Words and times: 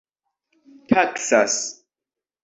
taksas 0.89 1.55